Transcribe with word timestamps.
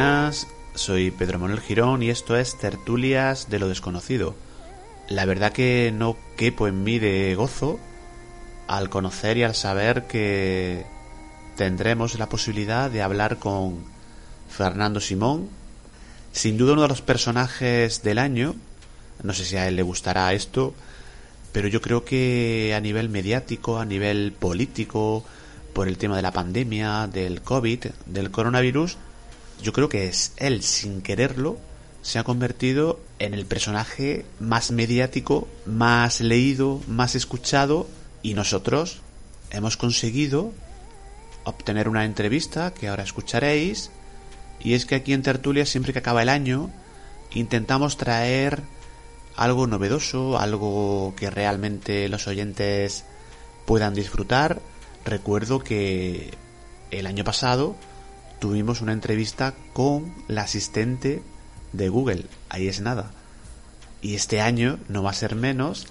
buenas, 0.00 0.46
soy 0.74 1.10
Pedro 1.10 1.38
Manuel 1.38 1.60
Girón 1.60 2.02
y 2.02 2.08
esto 2.08 2.34
es 2.34 2.56
Tertulias 2.56 3.50
de 3.50 3.58
lo 3.58 3.68
Desconocido. 3.68 4.34
La 5.10 5.26
verdad 5.26 5.52
que 5.52 5.92
no 5.94 6.16
quepo 6.38 6.68
en 6.68 6.84
mí 6.84 6.98
de 6.98 7.34
gozo 7.34 7.78
al 8.66 8.88
conocer 8.88 9.36
y 9.36 9.42
al 9.42 9.54
saber 9.54 10.06
que 10.06 10.86
tendremos 11.54 12.18
la 12.18 12.30
posibilidad 12.30 12.90
de 12.90 13.02
hablar 13.02 13.36
con 13.36 13.76
Fernando 14.48 15.00
Simón, 15.00 15.50
sin 16.32 16.56
duda 16.56 16.72
uno 16.72 16.82
de 16.82 16.88
los 16.88 17.02
personajes 17.02 18.02
del 18.02 18.16
año, 18.16 18.54
no 19.22 19.34
sé 19.34 19.44
si 19.44 19.58
a 19.58 19.68
él 19.68 19.76
le 19.76 19.82
gustará 19.82 20.32
esto, 20.32 20.72
pero 21.52 21.68
yo 21.68 21.82
creo 21.82 22.06
que 22.06 22.72
a 22.74 22.80
nivel 22.80 23.10
mediático, 23.10 23.78
a 23.78 23.84
nivel 23.84 24.32
político, 24.32 25.26
por 25.74 25.88
el 25.88 25.98
tema 25.98 26.16
de 26.16 26.22
la 26.22 26.32
pandemia, 26.32 27.06
del 27.06 27.42
COVID, 27.42 27.84
del 28.06 28.30
coronavirus, 28.30 28.96
yo 29.62 29.72
creo 29.72 29.88
que 29.88 30.06
es 30.06 30.32
él, 30.36 30.62
sin 30.62 31.02
quererlo, 31.02 31.58
se 32.02 32.18
ha 32.18 32.24
convertido 32.24 33.00
en 33.18 33.34
el 33.34 33.46
personaje 33.46 34.24
más 34.38 34.70
mediático, 34.70 35.48
más 35.66 36.20
leído, 36.20 36.80
más 36.86 37.14
escuchado, 37.14 37.86
y 38.22 38.34
nosotros 38.34 39.00
hemos 39.50 39.76
conseguido 39.76 40.52
obtener 41.44 41.88
una 41.88 42.04
entrevista 42.04 42.72
que 42.72 42.88
ahora 42.88 43.02
escucharéis, 43.02 43.90
y 44.62 44.74
es 44.74 44.86
que 44.86 44.94
aquí 44.94 45.12
en 45.12 45.22
Tertulia, 45.22 45.66
siempre 45.66 45.92
que 45.92 45.98
acaba 45.98 46.22
el 46.22 46.28
año, 46.28 46.70
intentamos 47.32 47.96
traer 47.96 48.62
algo 49.36 49.66
novedoso, 49.66 50.38
algo 50.38 51.14
que 51.16 51.30
realmente 51.30 52.08
los 52.08 52.26
oyentes 52.26 53.04
puedan 53.66 53.94
disfrutar. 53.94 54.60
Recuerdo 55.04 55.60
que 55.60 56.30
el 56.90 57.06
año 57.06 57.24
pasado 57.24 57.76
tuvimos 58.40 58.80
una 58.80 58.92
entrevista 58.92 59.54
con 59.72 60.12
la 60.26 60.42
asistente 60.42 61.22
de 61.72 61.88
Google, 61.88 62.24
ahí 62.48 62.66
es 62.66 62.80
nada. 62.80 63.10
Y 64.02 64.14
este 64.14 64.40
año 64.40 64.78
no 64.88 65.02
va 65.02 65.10
a 65.10 65.14
ser 65.14 65.36
menos 65.36 65.86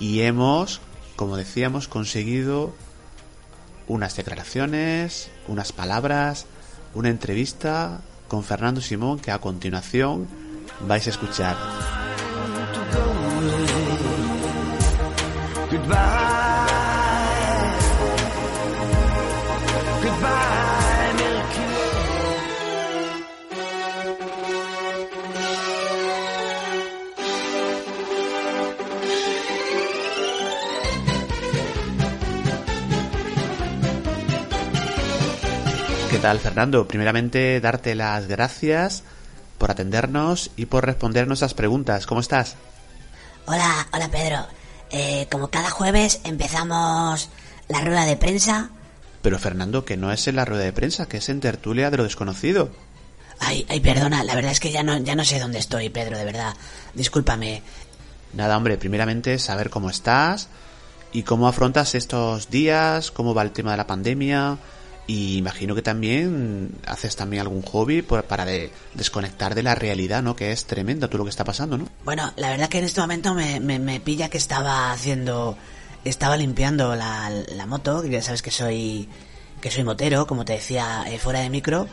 y 0.00 0.22
hemos, 0.22 0.80
como 1.14 1.36
decíamos, 1.36 1.86
conseguido 1.86 2.74
unas 3.86 4.16
declaraciones, 4.16 5.30
unas 5.46 5.72
palabras, 5.72 6.46
una 6.94 7.10
entrevista 7.10 8.00
con 8.26 8.42
Fernando 8.42 8.80
Simón 8.80 9.20
que 9.20 9.30
a 9.30 9.38
continuación 9.38 10.26
vais 10.88 11.06
a 11.06 11.10
escuchar. 11.10 11.56
¿Qué 36.10 36.18
tal, 36.18 36.38
Fernando? 36.38 36.86
Primeramente, 36.86 37.60
darte 37.60 37.96
las 37.96 38.28
gracias 38.28 39.02
por 39.58 39.72
atendernos 39.72 40.52
y 40.56 40.66
por 40.66 40.86
responder 40.86 41.26
nuestras 41.26 41.52
preguntas. 41.52 42.06
¿Cómo 42.06 42.20
estás? 42.20 42.54
Hola, 43.46 43.88
hola 43.92 44.08
Pedro. 44.08 44.46
Eh, 44.90 45.26
como 45.30 45.48
cada 45.48 45.70
jueves 45.70 46.20
empezamos 46.22 47.28
la 47.68 47.80
rueda 47.80 48.04
de 48.04 48.16
prensa. 48.16 48.70
Pero 49.20 49.38
Fernando, 49.40 49.84
que 49.84 49.96
no 49.96 50.12
es 50.12 50.28
en 50.28 50.36
la 50.36 50.44
rueda 50.44 50.62
de 50.62 50.72
prensa, 50.72 51.06
que 51.06 51.16
es 51.16 51.28
en 51.28 51.40
tertulia 51.40 51.90
de 51.90 51.96
lo 51.96 52.04
desconocido. 52.04 52.70
Ay, 53.40 53.66
ay, 53.68 53.80
perdona, 53.80 54.22
la 54.22 54.34
verdad 54.36 54.52
es 54.52 54.60
que 54.60 54.70
ya 54.70 54.84
no, 54.84 54.96
ya 54.98 55.16
no 55.16 55.24
sé 55.24 55.40
dónde 55.40 55.58
estoy, 55.58 55.90
Pedro, 55.90 56.16
de 56.16 56.24
verdad. 56.24 56.54
Discúlpame. 56.94 57.62
Nada, 58.32 58.56
hombre, 58.56 58.78
primeramente 58.78 59.38
saber 59.40 59.70
cómo 59.70 59.90
estás 59.90 60.48
y 61.12 61.24
cómo 61.24 61.48
afrontas 61.48 61.94
estos 61.94 62.48
días, 62.48 63.10
cómo 63.10 63.34
va 63.34 63.42
el 63.42 63.50
tema 63.50 63.72
de 63.72 63.76
la 63.76 63.86
pandemia, 63.86 64.58
y 65.06 65.36
imagino 65.36 65.74
que 65.74 65.82
también 65.82 66.72
haces 66.86 67.14
también 67.14 67.42
algún 67.42 67.62
hobby 67.62 68.02
para 68.02 68.44
de 68.44 68.72
desconectar 68.94 69.54
de 69.54 69.62
la 69.62 69.74
realidad, 69.74 70.22
¿no? 70.22 70.34
Que 70.34 70.50
es 70.50 70.64
tremenda 70.64 71.06
todo 71.06 71.18
lo 71.18 71.24
que 71.24 71.30
está 71.30 71.44
pasando, 71.44 71.78
¿no? 71.78 71.88
Bueno, 72.04 72.32
la 72.36 72.50
verdad 72.50 72.68
que 72.68 72.78
en 72.78 72.84
este 72.84 73.00
momento 73.00 73.34
me, 73.34 73.60
me, 73.60 74.00
pilla 74.00 74.28
que 74.28 74.38
estaba 74.38 74.92
haciendo... 74.92 75.56
Estaba 76.04 76.36
limpiando 76.36 76.94
la, 76.94 77.30
la 77.30 77.66
moto, 77.66 78.00
que 78.00 78.10
ya 78.10 78.22
sabes 78.22 78.40
que 78.40 78.52
soy 78.52 79.08
que 79.60 79.70
soy 79.70 79.84
motero, 79.84 80.26
como 80.26 80.44
te 80.44 80.52
decía, 80.52 81.04
eh, 81.08 81.18
fuera 81.18 81.40
de 81.40 81.50
micro. 81.50 81.88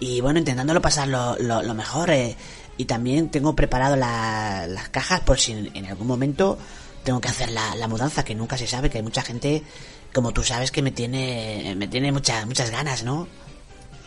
Y 0.00 0.20
bueno, 0.20 0.38
intentándolo 0.38 0.80
pasar 0.80 1.08
lo, 1.08 1.36
lo, 1.36 1.74
mejor. 1.74 2.10
Eh, 2.10 2.36
y 2.76 2.84
también 2.84 3.28
tengo 3.30 3.56
preparado 3.56 3.96
las 3.96 4.88
cajas 4.90 5.20
por 5.22 5.40
si 5.40 5.70
en, 5.74 5.86
algún 5.86 6.06
momento 6.06 6.58
tengo 7.02 7.20
que 7.20 7.28
hacer 7.28 7.50
la, 7.50 7.74
la 7.74 7.88
mudanza, 7.88 8.24
que 8.24 8.34
nunca 8.36 8.56
se 8.56 8.68
sabe, 8.68 8.90
que 8.90 8.98
hay 8.98 9.02
mucha 9.02 9.22
gente 9.22 9.64
como 10.12 10.32
tú 10.32 10.42
sabes 10.42 10.70
que 10.70 10.82
me 10.82 10.90
tiene 10.90 11.74
me 11.76 11.88
tiene 11.88 12.12
muchas 12.12 12.46
muchas 12.46 12.70
ganas, 12.70 13.04
¿no? 13.04 13.28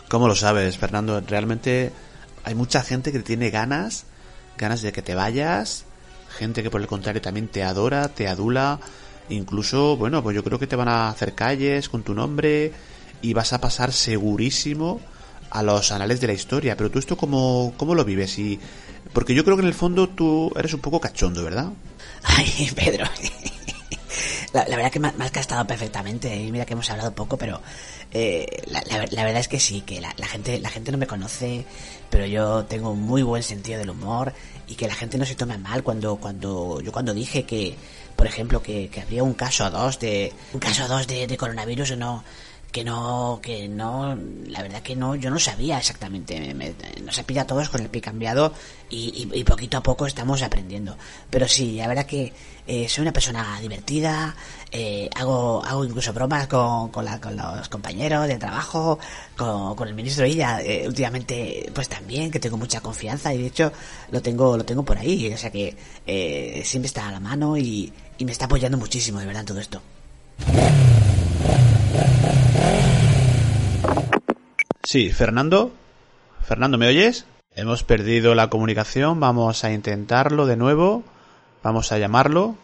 ¿Cómo 0.10 0.28
lo 0.28 0.36
sabes, 0.36 0.78
Fernando? 0.78 1.22
Realmente 1.22 1.92
hay 2.44 2.56
mucha 2.56 2.84
gente 2.84 3.12
que 3.12 3.20
tiene 3.20 3.50
ganas, 3.50 4.06
ganas 4.58 4.82
de 4.82 4.92
que 4.92 5.02
te 5.02 5.16
vayas, 5.16 5.86
gente 6.38 6.64
que 6.64 6.70
por 6.70 6.82
el 6.82 6.88
contrario 6.88 7.22
también 7.22 7.48
te 7.48 7.64
adora, 7.64 8.10
te 8.10 8.28
adula, 8.28 8.80
incluso, 9.30 9.96
bueno, 9.96 10.22
pues 10.22 10.36
yo 10.36 10.44
creo 10.44 10.60
que 10.60 10.68
te 10.68 10.76
van 10.76 10.90
a 10.90 11.10
hacer 11.10 11.34
calles 11.34 11.88
con 11.88 12.04
tu 12.04 12.14
nombre 12.14 12.74
y 13.22 13.34
vas 13.34 13.54
a 13.54 13.62
pasar 13.62 13.94
segurísimo 13.94 15.00
a 15.50 15.64
los 15.64 15.92
anales 15.92 16.20
de 16.20 16.28
la 16.28 16.34
historia. 16.34 16.76
Pero 16.76 16.92
tú 16.92 17.00
esto 17.00 17.16
cómo, 17.16 17.74
cómo 17.78 17.96
lo 17.96 18.04
vives 18.04 18.38
y 18.40 18.60
porque 19.14 19.34
yo 19.34 19.44
creo 19.44 19.58
que 19.58 19.62
en 19.62 19.68
el 19.68 19.74
fondo 19.74 20.10
tú 20.10 20.52
eres 20.56 20.74
un 20.74 20.82
poco 20.82 21.00
cachondo, 21.00 21.44
¿verdad? 21.44 21.70
Ay, 22.24 22.72
Pedro. 22.76 23.06
La, 24.54 24.66
verdad 24.66 24.92
que 24.92 25.00
me, 25.00 25.08
has 25.08 25.36
estado 25.38 25.66
perfectamente 25.66 26.36
y 26.36 26.52
mira 26.52 26.66
que 26.66 26.74
hemos 26.74 26.90
hablado 26.90 27.14
poco, 27.14 27.38
pero 27.38 27.62
eh, 28.12 28.64
la, 28.68 29.24
verdad 29.24 29.38
es 29.38 29.48
que 29.48 29.60
sí, 29.60 29.82
que 29.82 30.02
la, 30.02 30.12
gente 30.28 30.60
la 30.60 30.70
gente 30.70 30.92
no 30.92 30.98
me 30.98 31.08
conoce, 31.08 31.66
pero 32.10 32.26
yo 32.26 32.66
tengo 32.66 32.92
un 32.92 33.02
muy 33.02 33.24
buen 33.24 33.44
sentido 33.44 33.80
del 33.80 33.90
humor 33.90 34.34
y 34.68 34.76
que 34.76 34.88
la 34.88 34.96
gente 34.96 35.18
no 35.18 35.26
se 35.26 35.36
tome 35.36 35.58
mal 35.58 35.84
cuando 35.84 36.18
cuando 36.18 36.82
yo 36.82 36.92
cuando 36.92 37.14
dije 37.14 37.44
que, 37.44 37.78
por 38.18 38.28
ejemplo, 38.28 38.62
que, 38.62 38.90
habría 39.02 39.24
un 39.24 39.34
caso 39.34 39.66
o 39.66 39.70
dos 39.70 40.00
de 40.00 40.34
un 40.54 40.60
caso 40.60 40.84
o 40.84 40.88
dos 40.90 41.08
de, 41.08 41.28
de 41.28 41.38
coronavirus 41.38 41.92
o 41.92 41.96
no 41.96 42.24
que 42.72 42.84
no, 42.86 43.40
que 43.42 43.68
no, 43.68 44.18
la 44.48 44.62
verdad 44.62 44.82
que 44.82 44.96
no, 44.96 45.16
yo 45.16 45.30
no 45.30 45.40
sabía 45.40 45.78
exactamente, 45.78 46.54
me, 46.54 46.74
nos 47.04 47.20
ha 47.20 47.24
pillado 47.24 47.48
todos 47.48 47.70
con 47.70 47.82
el 47.82 47.90
pie 47.90 48.02
cambiado 48.02 48.54
y, 48.90 49.30
y, 49.34 49.44
poquito 49.44 49.78
a 49.78 49.84
poco 49.84 50.06
estamos 50.06 50.42
aprendiendo. 50.42 50.96
Pero 51.30 51.48
sí, 51.48 51.76
la 51.76 51.88
verdad 51.88 52.06
que 52.06 52.32
eh, 52.66 52.88
soy 52.88 53.02
una 53.02 53.12
persona 53.12 53.60
divertida, 53.60 54.36
eh, 54.72 55.10
hago, 55.16 55.64
hago 55.66 55.84
incluso 55.84 56.14
bromas 56.14 56.48
con, 56.48 56.90
con, 56.90 57.04
la, 57.04 57.20
con 57.20 57.36
los 57.36 57.68
compañeros 57.68 58.28
de 58.28 58.38
trabajo, 58.38 59.00
con, 59.36 59.76
con 59.76 59.88
el 59.90 59.94
ministro 59.94 60.26
Illa, 60.26 60.62
eh, 60.62 60.86
últimamente 60.88 61.70
pues 61.74 61.90
también, 61.90 62.32
que 62.32 62.40
tengo 62.40 62.56
mucha 62.56 62.80
confianza 62.80 63.34
y 63.34 63.40
de 63.40 63.48
hecho 63.48 63.72
lo 64.12 64.22
tengo, 64.22 64.56
lo 64.56 64.64
tengo 64.64 64.84
por 64.84 64.98
ahí, 64.98 65.34
o 65.34 65.38
sea 65.38 65.52
que 65.52 65.76
eh, 66.08 66.62
siempre 66.64 66.88
está 66.88 67.10
a 67.10 67.12
la 67.12 67.20
mano 67.20 67.58
y, 67.58 67.92
y 68.18 68.24
me 68.24 68.32
está 68.32 68.46
apoyando 68.46 68.78
muchísimo 68.78 69.20
de 69.20 69.26
verdad 69.26 69.42
en 69.42 69.48
todo 69.48 69.60
esto. 69.60 69.82
Sí, 74.84 75.10
Fernando. 75.10 75.72
Fernando, 76.42 76.78
¿me 76.78 76.88
oyes? 76.88 77.26
Hemos 77.54 77.84
perdido 77.84 78.36
la 78.36 78.50
comunicación, 78.50 79.20
vamos 79.20 79.64
a 79.64 79.72
intentarlo 79.72 80.46
de 80.46 80.58
nuevo. 80.58 81.04
Vamos 81.64 81.92
a 81.92 81.98
llamarlo. 81.98 82.58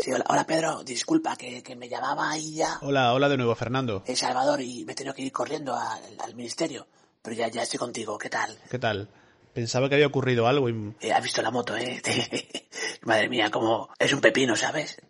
Sí, 0.00 0.12
hola, 0.12 0.46
Pedro, 0.46 0.84
disculpa 0.84 1.36
que, 1.36 1.62
me 1.76 1.88
llamaba 1.88 2.30
ahí 2.30 2.54
ya. 2.54 2.78
Hola, 2.82 3.12
hola 3.12 3.28
de 3.28 3.36
nuevo 3.36 3.54
Fernando. 3.56 4.04
El 4.06 4.16
Salvador 4.16 4.60
y 4.60 4.84
me 4.84 4.92
he 4.92 4.94
tenido 4.94 5.14
que 5.14 5.22
ir 5.22 5.32
corriendo 5.32 5.74
al, 5.74 6.34
ministerio, 6.36 6.86
pero 7.22 7.34
ya, 7.34 7.48
ya 7.48 7.62
estoy 7.62 7.78
contigo, 7.78 8.16
¿qué 8.16 8.30
tal? 8.30 8.56
¿Qué 8.70 8.78
tal? 8.78 9.08
Pensaba 9.56 9.88
que 9.88 9.94
había 9.94 10.06
ocurrido 10.06 10.46
algo 10.46 10.68
y... 10.68 10.94
Eh, 11.00 11.14
has 11.14 11.22
visto 11.22 11.40
la 11.40 11.50
moto, 11.50 11.74
¿eh? 11.78 12.02
Madre 13.04 13.30
mía, 13.30 13.50
como 13.50 13.88
es 13.98 14.12
un 14.12 14.20
pepino, 14.20 14.54
¿sabes? 14.54 15.00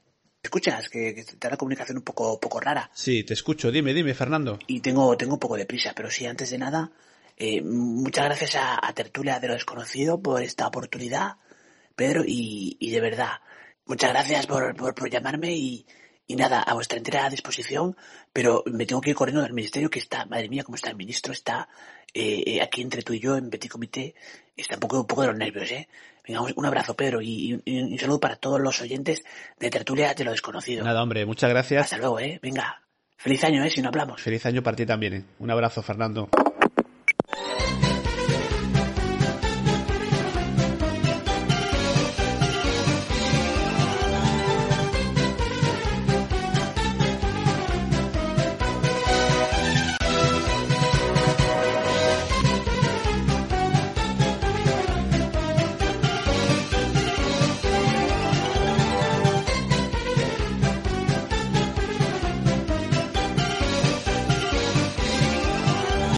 ¿Escuchas? 0.40 0.88
Que, 0.88 1.16
que 1.16 1.24
te 1.24 1.36
da 1.36 1.50
la 1.50 1.56
comunicación 1.56 1.98
un 1.98 2.04
poco, 2.04 2.38
poco 2.38 2.60
rara. 2.60 2.88
Sí, 2.94 3.24
te 3.24 3.34
escucho. 3.34 3.72
Dime, 3.72 3.92
dime, 3.92 4.14
Fernando. 4.14 4.60
Y 4.68 4.78
tengo, 4.78 5.16
tengo 5.16 5.34
un 5.34 5.40
poco 5.40 5.56
de 5.56 5.66
prisa, 5.66 5.94
pero 5.96 6.12
sí, 6.12 6.26
antes 6.26 6.48
de 6.50 6.58
nada, 6.58 6.92
eh, 7.36 7.60
muchas 7.60 8.26
gracias 8.26 8.54
a, 8.54 8.92
Tertulia 8.94 9.40
de 9.40 9.48
lo 9.48 9.54
Desconocido 9.54 10.22
por 10.22 10.40
esta 10.40 10.68
oportunidad, 10.68 11.38
Pedro, 11.96 12.22
y, 12.24 12.76
y 12.78 12.92
de 12.92 13.00
verdad, 13.00 13.40
muchas 13.84 14.10
gracias 14.10 14.46
por, 14.46 14.76
por, 14.76 14.94
por 14.94 15.10
llamarme 15.10 15.56
y, 15.56 15.86
y 16.26 16.36
nada, 16.36 16.62
a 16.62 16.74
vuestra 16.74 16.98
entera 16.98 17.30
disposición, 17.30 17.96
pero 18.32 18.64
me 18.66 18.86
tengo 18.86 19.00
que 19.00 19.10
ir 19.10 19.16
corriendo 19.16 19.42
del 19.42 19.52
ministerio 19.52 19.90
que 19.90 19.98
está, 19.98 20.26
madre 20.26 20.48
mía, 20.48 20.64
cómo 20.64 20.76
está 20.76 20.90
el 20.90 20.96
ministro, 20.96 21.32
está 21.32 21.68
eh, 22.12 22.42
eh, 22.46 22.62
aquí 22.62 22.82
entre 22.82 23.02
tú 23.02 23.12
y 23.12 23.20
yo 23.20 23.36
en 23.36 23.50
Petit 23.50 23.70
Comité, 23.70 24.14
está 24.56 24.76
un 24.76 24.80
poco, 24.80 25.00
un 25.00 25.06
poco 25.06 25.22
de 25.22 25.28
los 25.28 25.36
nervios, 25.36 25.70
¿eh? 25.70 25.88
Venga, 26.26 26.40
un 26.42 26.66
abrazo, 26.66 26.94
Pedro, 26.94 27.22
y, 27.22 27.52
un 27.54 27.98
saludo 27.98 28.18
para 28.18 28.36
todos 28.36 28.60
los 28.60 28.80
oyentes 28.80 29.22
de 29.60 29.70
Tertulia 29.70 30.12
de 30.12 30.24
lo 30.24 30.32
Desconocido. 30.32 30.84
Nada, 30.84 31.02
hombre, 31.02 31.24
muchas 31.24 31.48
gracias. 31.50 31.84
Hasta 31.84 31.98
luego, 31.98 32.18
¿eh? 32.18 32.40
Venga. 32.42 32.82
Feliz 33.16 33.44
año, 33.44 33.64
¿eh? 33.64 33.70
Si 33.70 33.80
no 33.80 33.88
hablamos. 33.88 34.20
Feliz 34.20 34.44
año 34.44 34.62
para 34.62 34.76
ti 34.76 34.84
también. 34.84 35.14
¿eh? 35.14 35.24
Un 35.38 35.50
abrazo, 35.50 35.82
Fernando. 35.82 36.28